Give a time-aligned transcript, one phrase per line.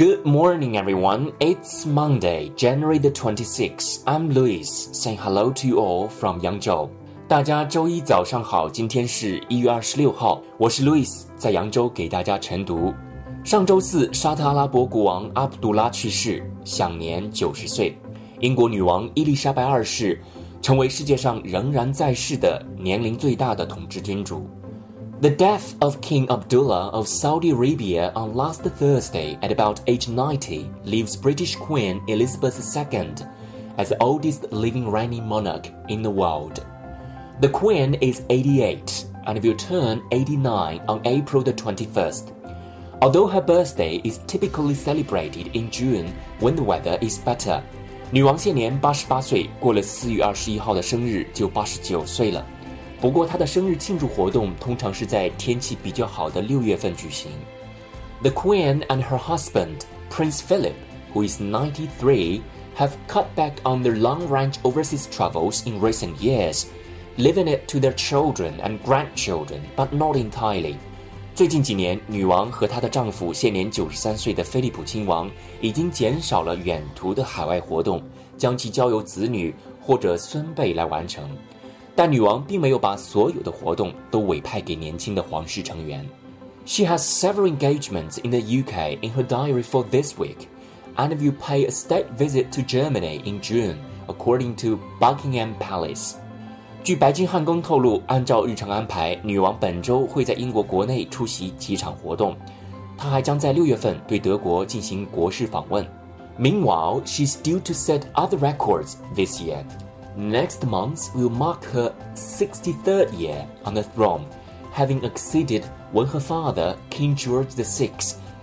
[0.00, 1.34] Good morning, everyone.
[1.40, 4.02] It's Monday, January the 26th.
[4.06, 6.88] I'm Louis, saying hello to you all from Yangzhou.
[7.28, 12.94] 大家周一早上好，今天是一月二十六号，我是 Louis，在扬州给大家晨读。
[13.44, 17.94] 上周四，沙特阿拉伯国王阿卜杜拉去世，享年九十岁。
[18.38, 20.18] 英国女王伊丽莎白二世
[20.62, 24.48] 成为世界上仍然在世的年龄最大的统治君主。
[25.19, 31.17] The death of King Abdullah of Saudi Arabia on last Thursday at about age 90 leaves
[31.17, 33.13] British Queen Elizabeth II
[33.77, 36.65] as the oldest living reigning monarch in the world.
[37.41, 42.31] The Queen is 88 and will turn 89 on April the 21st.
[43.01, 47.61] Although her birthday is typically celebrated in June when the weather is better.
[48.11, 52.45] 女王现年八十八岁，过了四月二十一号的生日就八十九岁了。
[53.01, 57.31] 不过，他的生日庆祝活动通常是在天气比较好的六月份举行。
[58.21, 60.73] The Queen and her husband, Prince Philip,
[61.13, 62.41] who is 93,
[62.77, 66.65] have cut back on their long-range overseas travels in recent years,
[67.17, 70.75] leaving it to their children and grandchildren, but not entirely.
[71.35, 78.01] 最近几年，女王和她的丈夫现年九十三岁的菲利普亲王已经减少了远途的海外活动，
[78.37, 81.29] 将其交由子女或者孙辈来完成。
[81.99, 86.05] 但女王并没有把所有的活动都委派给年轻的皇室成员。
[86.65, 90.47] She has several engagements in the UK in her diary for this week,
[90.95, 93.75] and will pay a state visit to Germany in June,
[94.07, 96.15] according to Buckingham Palace.
[96.83, 102.35] 据白金汉宫透露，按照日程安排，女王本周会在英国国内出席几场活动。
[102.97, 105.85] 她还将在六月份对德国进行国事访问。
[106.39, 109.63] Meanwhile, she's due to set other records this year.
[110.17, 114.25] Next month will mark her 63rd year on the throne,
[114.71, 117.91] having exceeded when her father, King George VI,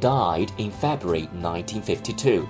[0.00, 2.44] died in February 1952.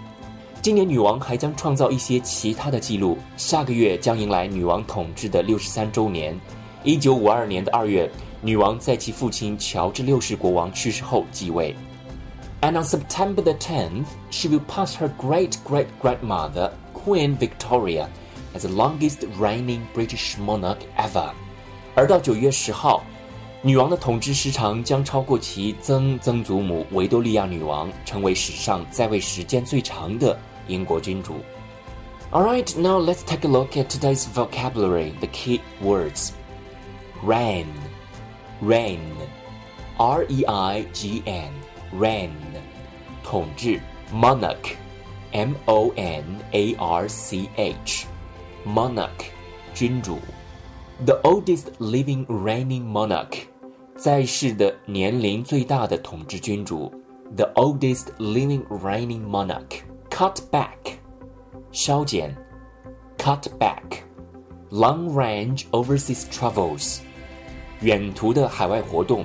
[0.60, 3.18] 今年女王还将创造一些其他的记录。
[3.36, 6.38] 下个月将迎来女王统治的六十三周年。
[6.82, 8.10] 一九五二年的二月，
[8.40, 11.76] 女王在其父亲乔治六世国王去世后继位。
[12.62, 18.08] And on September the 10th, she will pass her great great grandmother, Queen Victoria,
[18.54, 21.30] as the longest reigning British monarch ever。
[21.94, 23.04] 而到九月十号，
[23.62, 30.38] 女王的统治时长将超过其曾曾祖母维多利亚女王，成为史上在位时间最长的
[30.68, 31.36] 英国君主。
[32.30, 36.32] Alright, now let's take a look at today's vocabulary, the key words.
[37.24, 37.66] Reign,
[38.60, 38.98] reign,
[39.96, 41.52] R-E-I-G-N,
[41.96, 42.30] reign,
[43.22, 43.80] 统治
[44.12, 44.74] monarch,
[45.30, 46.46] M-O-N-A-R-C-H
[48.66, 49.30] monarch
[49.74, 50.18] 君主，
[51.04, 53.38] the oldest living reigning monarch
[53.96, 56.92] 在世的年龄最大的统治君主，
[57.36, 60.96] the oldest living reigning monarch cut back
[61.72, 62.34] 削减，
[63.18, 64.02] cut back
[64.70, 66.98] long range overseas travels
[67.80, 69.24] 远途的海外活动，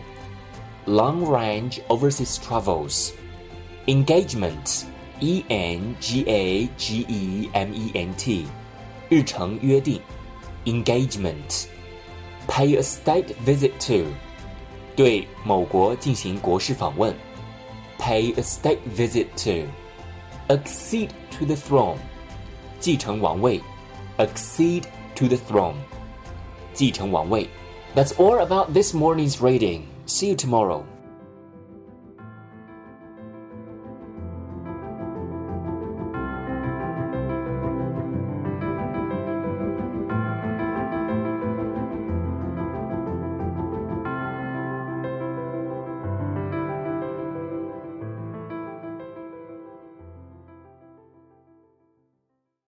[0.86, 3.12] long range overseas travels
[3.86, 4.84] engagement
[5.20, 8.46] e n g a g e m e n t
[9.10, 10.00] 日程约定，
[10.66, 14.12] engagement。Pay a state visit to，
[14.96, 17.14] 对某国进行国事访问。
[18.00, 21.98] Pay a state visit to。Accede to the throne，
[22.80, 23.62] 继承王位。
[24.18, 24.86] Accede
[25.16, 25.76] to the throne，
[26.74, 27.48] 继承王位。
[27.96, 29.84] That's all about this morning's reading.
[30.08, 30.84] See you tomorrow.